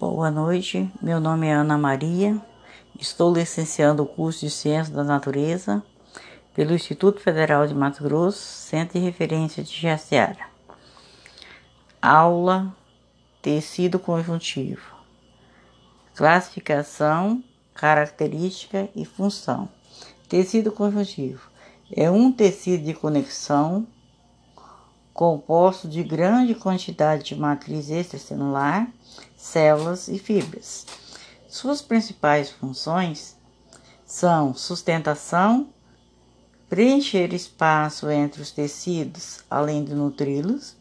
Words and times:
Boa 0.00 0.30
noite, 0.30 0.90
meu 1.02 1.20
nome 1.20 1.46
é 1.46 1.52
Ana 1.52 1.76
Maria, 1.76 2.40
estou 2.98 3.34
licenciando 3.34 4.02
o 4.02 4.06
curso 4.06 4.40
de 4.40 4.50
Ciências 4.50 4.88
da 4.88 5.04
Natureza 5.04 5.84
pelo 6.54 6.72
Instituto 6.72 7.20
Federal 7.20 7.66
de 7.66 7.74
Mato 7.74 8.02
Grosso, 8.02 8.38
Centro 8.38 8.98
de 8.98 9.04
Referência 9.04 9.62
de 9.62 9.78
Jaciara. 9.78 10.46
Aula 12.00 12.74
Tecido 13.42 13.98
Conjuntivo 13.98 14.80
Classificação, 16.14 17.44
característica 17.74 18.88
e 18.96 19.04
função. 19.04 19.68
Tecido 20.30 20.72
conjuntivo 20.72 21.50
é 21.94 22.10
um 22.10 22.32
tecido 22.32 22.84
de 22.84 22.94
conexão 22.94 23.86
composto 25.20 25.86
de 25.86 26.02
grande 26.02 26.54
quantidade 26.54 27.24
de 27.24 27.36
matriz 27.36 27.90
extracelular, 27.90 28.90
células 29.36 30.08
e 30.08 30.18
fibras. 30.18 30.86
Suas 31.46 31.82
principais 31.82 32.48
funções 32.48 33.36
são 34.06 34.54
sustentação, 34.54 35.68
preencher 36.70 37.34
espaço 37.34 38.08
entre 38.08 38.40
os 38.40 38.50
tecidos, 38.50 39.40
além 39.50 39.84
de 39.84 39.94
nutri-los. 39.94 40.74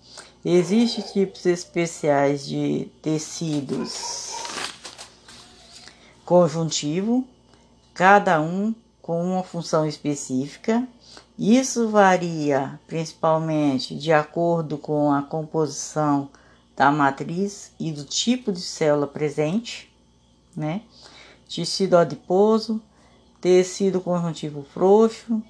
Existem 0.45 1.03
tipos 1.03 1.45
especiais 1.45 2.45
de 2.45 2.89
tecidos 3.02 4.38
conjuntivo, 6.23 7.27
cada 7.94 8.39
um 8.39 8.73
com 9.02 9.21
uma 9.21 9.44
função 9.44 9.85
específica 9.85 10.88
isso 11.39 11.88
varia 11.88 12.77
principalmente 12.85 13.95
de 13.95 14.11
acordo 14.11 14.77
com 14.77 15.09
a 15.09 15.21
composição 15.21 16.30
da 16.75 16.91
matriz 16.91 17.71
e 17.80 17.93
do 17.93 18.03
tipo 18.03 18.52
de 18.52 18.59
célula 18.59 19.07
presente, 19.07 19.89
né? 20.53 20.81
Tecido 21.47 21.95
adiposo, 21.95 22.81
tecido 23.39 24.02
conjuntivo 24.02 24.66
frouxo, 24.73 25.41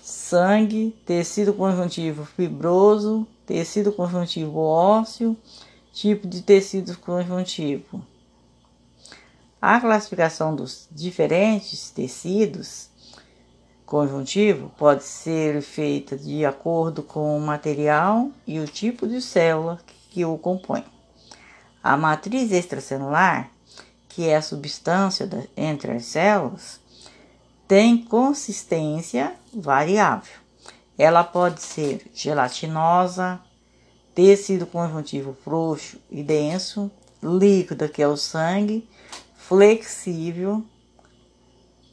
sangue, 0.00 0.96
tecido 1.04 1.52
conjuntivo 1.52 2.24
fibroso, 2.24 3.26
tecido 3.44 3.90
conjuntivo 3.90 4.60
ósseo, 4.60 5.36
tipo 5.92 6.28
de 6.28 6.42
tecido 6.42 6.96
conjuntivo. 6.98 8.00
A 9.60 9.80
classificação 9.80 10.54
dos 10.54 10.86
diferentes 10.92 11.90
tecidos 11.90 12.94
conjuntivo 13.86 14.72
pode 14.76 15.04
ser 15.04 15.62
feita 15.62 16.16
de 16.16 16.44
acordo 16.44 17.04
com 17.04 17.38
o 17.38 17.40
material 17.40 18.30
e 18.44 18.58
o 18.58 18.66
tipo 18.66 19.06
de 19.06 19.22
célula 19.22 19.78
que 20.10 20.24
o 20.24 20.36
compõe. 20.36 20.84
A 21.82 21.96
matriz 21.96 22.50
extracelular, 22.50 23.48
que 24.08 24.26
é 24.28 24.36
a 24.36 24.42
substância 24.42 25.28
entre 25.56 25.92
as 25.92 26.06
células, 26.06 26.80
tem 27.68 27.96
consistência 27.96 29.34
variável. 29.54 30.34
Ela 30.98 31.22
pode 31.22 31.62
ser 31.62 32.10
gelatinosa, 32.12 33.40
tecido 34.14 34.66
conjuntivo 34.66 35.36
frouxo 35.44 35.98
e 36.10 36.24
denso, 36.24 36.90
líquida, 37.22 37.88
que 37.88 38.02
é 38.02 38.08
o 38.08 38.16
sangue, 38.16 38.88
flexível, 39.36 40.64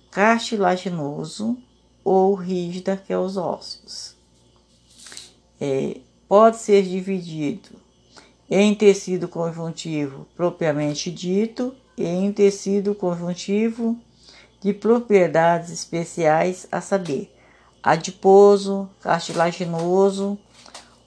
cartilaginoso, 0.10 1.58
ou 2.04 2.34
rígida, 2.34 2.98
que 2.98 3.14
é 3.14 3.18
os 3.18 3.38
ossos. 3.38 4.16
É, 5.60 5.98
pode 6.28 6.58
ser 6.58 6.84
dividido 6.84 7.70
em 8.50 8.76
tecido 8.76 9.28
conjuntivo 9.28 10.28
propriamente 10.36 11.10
dito 11.10 11.76
e 11.98 12.06
em 12.06 12.32
tecido 12.32 12.94
conjuntivo 12.94 13.98
de 14.62 14.74
propriedades 14.74 15.70
especiais, 15.72 16.68
a 16.72 16.80
saber, 16.80 17.34
adiposo, 17.82 18.90
cartilaginoso, 19.02 20.38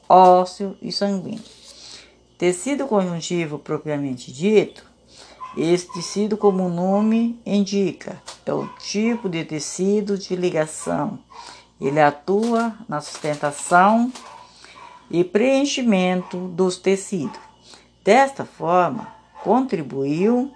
ósseo 0.08 0.76
e 0.82 0.92
sanguíneo. 0.92 1.42
Tecido 2.38 2.86
conjuntivo 2.86 3.58
propriamente 3.58 4.30
dito 4.30 4.84
esse 5.56 5.90
tecido, 5.90 6.36
como 6.36 6.66
o 6.66 6.68
nome 6.68 7.40
indica, 7.46 8.20
é 8.46 8.54
o 8.54 8.68
tipo 8.78 9.28
de 9.28 9.44
tecido 9.44 10.16
de 10.16 10.36
ligação. 10.36 11.18
Ele 11.80 12.00
atua 12.00 12.74
na 12.88 13.00
sustentação 13.00 14.12
e 15.10 15.24
preenchimento 15.24 16.48
dos 16.48 16.76
tecidos. 16.78 17.38
Desta 18.04 18.44
forma, 18.44 19.08
contribuiu 19.42 20.52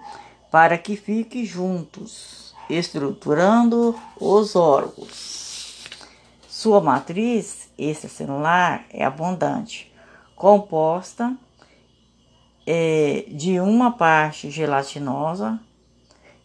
para 0.49 0.77
que 0.77 0.95
fiquem 0.95 1.45
juntos, 1.45 2.55
estruturando 2.69 3.93
os 4.19 4.55
órgãos. 4.55 5.87
Sua 6.47 6.79
matriz 6.79 7.69
extracelular 7.77 8.85
é 8.89 9.03
abundante, 9.03 9.91
composta 10.35 11.35
é, 12.65 13.25
de 13.29 13.59
uma 13.59 13.91
parte 13.91 14.49
gelatinosa, 14.49 15.59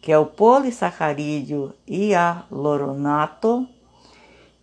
que 0.01 0.11
é 0.11 0.17
o 0.17 0.25
polissacarídeo 0.25 1.73
hialuronato, 1.87 3.67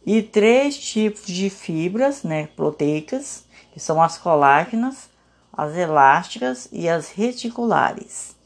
e 0.06 0.22
três 0.22 0.76
tipos 0.76 1.26
de 1.26 1.48
fibras 1.48 2.22
né, 2.22 2.48
proteicas, 2.54 3.44
que 3.72 3.80
são 3.80 4.02
as 4.02 4.18
colágenas, 4.18 5.08
as 5.52 5.74
elásticas 5.76 6.68
e 6.70 6.88
as 6.88 7.10
reticulares. 7.10 8.36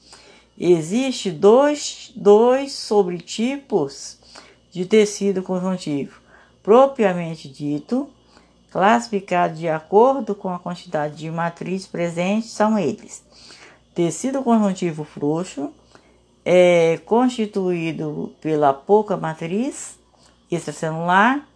Existem 0.56 1.32
dois, 1.32 2.12
dois 2.14 2.72
sobretipos 2.72 4.18
de 4.70 4.84
tecido 4.86 5.42
conjuntivo, 5.42 6.20
propriamente 6.62 7.48
dito, 7.48 8.08
classificados 8.70 9.58
de 9.58 9.68
acordo 9.68 10.34
com 10.34 10.48
a 10.48 10.58
quantidade 10.58 11.16
de 11.16 11.30
matriz 11.30 11.86
presente 11.86 12.48
são 12.48 12.78
eles: 12.78 13.24
tecido 13.94 14.42
conjuntivo 14.42 15.04
frouxo, 15.04 15.72
é 16.50 16.96
constituído 17.04 18.34
pela 18.40 18.72
pouca 18.72 19.18
matriz 19.18 19.98
extracelular, 20.50 21.46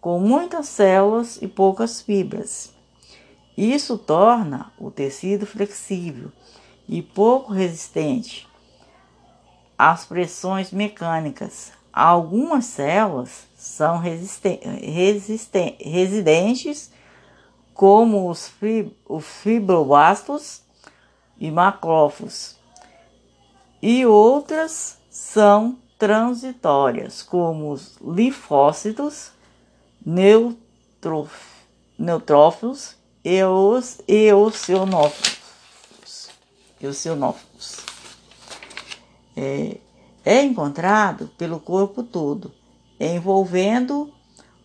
com 0.00 0.18
muitas 0.18 0.66
células 0.66 1.40
e 1.40 1.46
poucas 1.46 2.02
fibras. 2.02 2.74
Isso 3.56 3.96
torna 3.96 4.72
o 4.76 4.90
tecido 4.90 5.46
flexível 5.46 6.32
e 6.88 7.00
pouco 7.00 7.52
resistente 7.52 8.48
às 9.78 10.06
pressões 10.06 10.72
mecânicas. 10.72 11.70
Algumas 11.92 12.64
células 12.64 13.46
são 13.54 13.98
residentes, 15.78 16.90
como 17.72 18.28
os, 18.28 18.52
os 19.08 19.24
fibroblastos 19.24 20.62
e 21.38 21.48
macrófagos, 21.48 22.60
e 23.82 24.06
outras 24.06 24.96
são 25.10 25.76
transitórias, 25.98 27.22
como 27.22 27.72
os 27.72 27.96
linfócitos, 28.00 29.32
neutrófilos 31.98 32.96
e 33.24 33.42
os 33.44 34.00
eosinófilos. 34.06 35.40
eosinófilos. 36.80 37.78
É, 39.36 39.78
é 40.24 40.42
encontrado 40.42 41.28
pelo 41.36 41.58
corpo 41.58 42.02
todo 42.02 42.52
envolvendo 42.98 44.12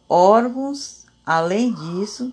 órgãos. 0.08 1.06
Além 1.26 1.74
disso, 1.74 2.32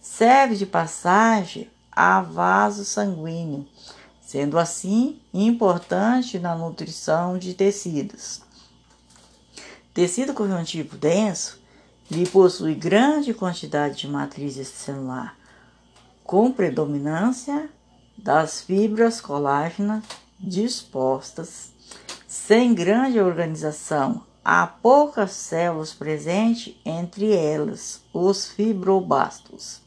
serve 0.00 0.56
de 0.56 0.66
passagem 0.66 1.70
a 1.90 2.20
vaso 2.20 2.84
sanguíneo, 2.84 3.66
sendo 4.34 4.58
assim 4.58 5.20
importante 5.32 6.40
na 6.40 6.56
nutrição 6.56 7.38
de 7.38 7.54
tecidos. 7.54 8.42
Tecido 9.94 10.34
conjuntivo 10.34 10.96
denso 10.96 11.62
lhe 12.10 12.28
possui 12.28 12.74
grande 12.74 13.32
quantidade 13.32 13.96
de 13.96 14.08
matriz 14.08 14.56
celular, 14.66 15.36
com 16.24 16.50
predominância 16.50 17.70
das 18.18 18.60
fibras 18.60 19.20
colágenas 19.20 20.02
dispostas, 20.40 21.70
sem 22.26 22.74
grande 22.74 23.20
organização 23.20 24.20
Há 24.44 24.66
poucas 24.66 25.30
células 25.30 25.94
presentes, 25.94 26.74
entre 26.84 27.32
elas 27.32 28.02
os 28.12 28.48
fibroblastos. 28.48 29.80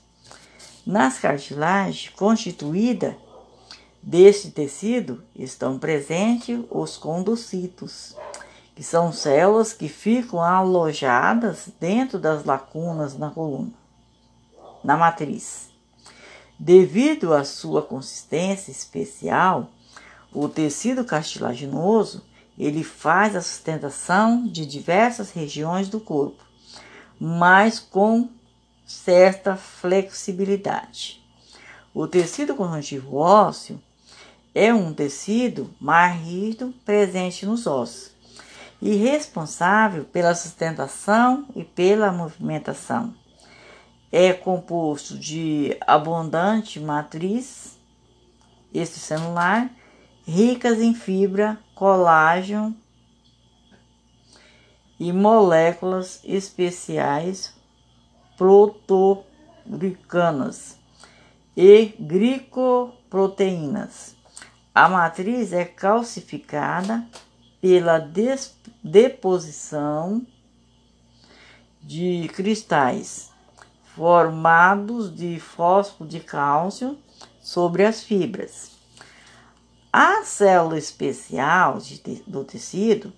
Nas 0.91 1.21
cartilagens 1.21 2.09
constituída 2.17 3.17
deste 4.03 4.51
tecido 4.51 5.23
estão 5.37 5.79
presentes 5.79 6.59
os 6.69 6.97
condocitos, 6.97 8.17
que 8.75 8.83
são 8.83 9.13
células 9.13 9.73
que 9.73 9.87
ficam 9.87 10.43
alojadas 10.43 11.69
dentro 11.79 12.19
das 12.19 12.45
lacunas 12.45 13.17
na 13.17 13.31
coluna, 13.31 13.71
na 14.83 14.97
matriz. 14.97 15.71
Devido 16.59 17.35
à 17.35 17.45
sua 17.45 17.83
consistência 17.83 18.73
especial, 18.73 19.71
o 20.35 20.49
tecido 20.49 21.05
cartilaginoso 21.05 22.25
ele 22.59 22.83
faz 22.83 23.37
a 23.37 23.41
sustentação 23.41 24.45
de 24.45 24.67
diversas 24.67 25.31
regiões 25.31 25.89
do 25.89 26.01
corpo, 26.01 26.43
mas 27.17 27.79
com 27.79 28.29
certa 29.05 29.57
flexibilidade. 29.57 31.23
O 31.95 32.07
tecido 32.07 32.55
conjuntivo 32.55 33.17
ósseo 33.17 33.83
é 34.55 34.73
um 34.75 34.93
tecido 34.93 35.75
mais 35.81 36.21
rígido 36.21 36.75
presente 36.85 37.47
nos 37.47 37.67
ossos 37.67 38.13
e 38.81 38.95
responsável 38.97 40.05
pela 40.05 40.35
sustentação 40.35 41.47
e 41.55 41.65
pela 41.65 42.13
movimentação. 42.13 43.15
É 44.13 44.33
composto 44.33 45.19
de 45.19 45.77
abundante 45.87 46.81
matriz 46.81 47.79
extracelular 48.73 49.71
ricas 50.27 50.81
em 50.81 50.95
fibra, 50.95 51.59
colágeno 51.75 52.77
e 54.99 55.13
moléculas 55.13 56.21
especiais 56.25 57.60
protoglicanas 58.41 60.79
e 61.55 61.93
glicoproteínas. 62.01 64.17
A 64.75 64.89
matriz 64.89 65.53
é 65.53 65.67
calcificada 65.67 67.07
pela 67.61 67.99
deposição 68.83 70.27
de 71.83 72.31
cristais 72.33 73.31
formados 73.95 75.15
de 75.15 75.39
fósforo 75.39 76.09
de 76.09 76.21
cálcio 76.21 76.99
sobre 77.43 77.85
as 77.85 78.03
fibras. 78.03 78.71
A 79.93 80.25
célula 80.25 80.79
especial 80.79 81.77
do 82.27 82.43
tecido, 82.43 83.13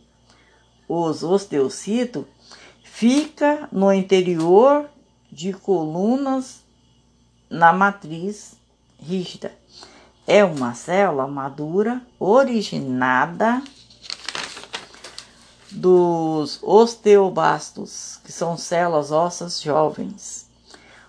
os 0.89 1.23
osteocitos, 1.23 2.25
fica 2.83 3.69
no 3.71 3.93
interior 3.93 4.91
de 5.33 5.55
colunas 5.55 6.61
na 7.49 7.73
matriz 7.73 8.55
rígida. 9.01 9.51
É 10.27 10.45
uma 10.45 10.75
célula 10.75 11.27
madura 11.27 12.03
originada 12.21 13.63
dos 15.71 16.63
osteobastos, 16.63 18.21
que 18.23 18.31
são 18.31 18.59
células 18.59 19.11
ósseas 19.11 19.61
jovens. 19.61 20.47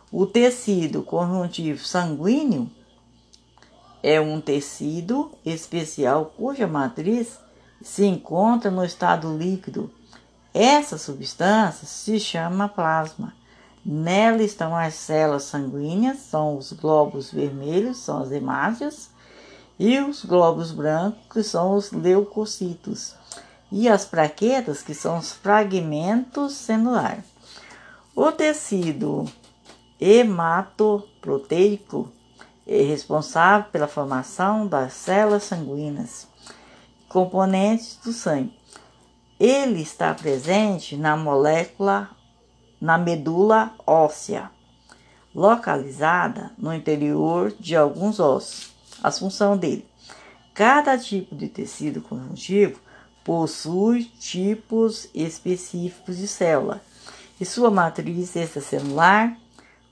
O 0.10 0.26
tecido 0.26 1.04
conjuntivo 1.04 1.84
sanguíneo 1.84 2.72
é 4.02 4.22
um 4.22 4.40
tecido 4.40 5.32
especial 5.46 6.34
cuja 6.38 6.66
matriz 6.66 7.40
se 7.82 8.06
encontra 8.06 8.72
no 8.72 8.86
estado 8.86 9.38
líquido. 9.38 9.92
Essa 10.54 10.98
substância 10.98 11.86
se 11.86 12.20
chama 12.20 12.70
plasma. 12.70 13.34
Nela 13.86 14.42
estão 14.42 14.76
as 14.76 14.94
células 14.94 15.44
sanguíneas, 15.44 16.20
são 16.20 16.58
os 16.58 16.72
glóbulos 16.72 17.32
vermelhos, 17.32 17.98
são 17.98 18.24
as 18.24 18.32
hemácias, 18.32 19.10
e 19.78 20.00
os 20.00 20.24
glóbulos 20.24 20.72
brancos, 20.72 21.20
que 21.30 21.44
são 21.44 21.76
os 21.76 21.92
leucocitos, 21.92 23.16
e 23.72 23.90
as 23.90 24.06
plaquetas, 24.06 24.82
que 24.82 24.94
são 24.94 25.18
os 25.18 25.34
fragmentos 25.34 26.54
celulares. 26.54 27.26
O 28.16 28.32
tecido 28.32 29.26
hematoproteico 30.00 32.12
é 32.66 32.82
responsável 32.84 33.70
pela 33.72 33.88
formação 33.88 34.68
das 34.68 34.94
células 34.94 35.44
sanguíneas, 35.44 36.28
componentes 37.10 37.98
do 38.04 38.14
sangue. 38.14 38.58
Ele 39.40 39.82
está 39.82 40.14
presente 40.14 40.96
na 40.96 41.18
molécula, 41.18 42.12
na 42.84 42.98
medula 42.98 43.74
óssea, 43.88 44.52
localizada 45.34 46.52
no 46.58 46.74
interior 46.74 47.56
de 47.58 47.78
alguns 47.78 48.20
ossos. 48.20 48.74
A 49.02 49.10
função 49.10 49.58
dele. 49.58 49.88
Cada 50.54 50.98
tipo 50.98 51.34
de 51.34 51.48
tecido 51.48 52.02
conjuntivo 52.02 52.82
possui 53.24 54.04
tipos 54.04 55.10
específicos 55.16 56.18
de 56.18 56.28
célula 56.28 56.82
e 57.40 57.46
sua 57.46 57.72
matriz 57.72 58.36
extracelular 58.36 59.38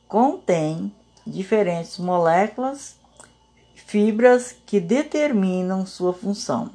contém 0.06 0.94
diferentes 1.26 1.98
moléculas, 1.98 2.98
fibras 3.74 4.54
que 4.66 4.82
determinam 4.82 5.86
sua 5.86 6.14
função. 6.14 6.70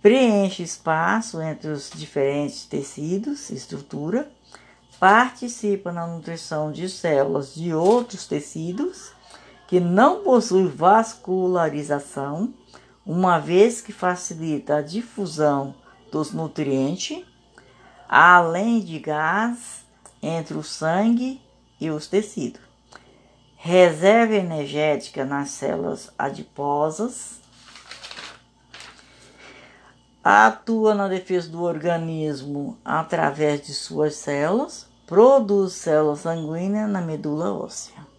Preenche 0.00 0.62
espaço 0.62 1.38
entre 1.42 1.68
os 1.68 1.90
diferentes 1.94 2.64
tecidos, 2.64 3.50
estrutura, 3.50 4.32
participa 5.02 5.90
na 5.90 6.06
nutrição 6.06 6.70
de 6.70 6.88
células 6.88 7.56
de 7.56 7.74
outros 7.74 8.24
tecidos 8.24 9.10
que 9.66 9.80
não 9.80 10.22
possuem 10.22 10.68
vascularização, 10.68 12.54
uma 13.04 13.40
vez 13.40 13.80
que 13.80 13.92
facilita 13.92 14.76
a 14.76 14.80
difusão 14.80 15.74
dos 16.12 16.30
nutrientes, 16.30 17.24
além 18.08 18.78
de 18.78 19.00
gás 19.00 19.84
entre 20.22 20.56
o 20.56 20.62
sangue 20.62 21.42
e 21.80 21.90
os 21.90 22.06
tecidos. 22.06 22.60
Reserva 23.56 24.34
energética 24.34 25.24
nas 25.24 25.48
células 25.48 26.12
adiposas, 26.16 27.40
atua 30.22 30.94
na 30.94 31.08
defesa 31.08 31.48
do 31.48 31.60
organismo 31.60 32.78
através 32.84 33.66
de 33.66 33.74
suas 33.74 34.14
células, 34.14 34.91
produz 35.12 35.74
células 35.74 36.20
sanguíneas 36.20 36.88
na 36.88 37.02
medula 37.02 37.52
óssea. 37.52 38.11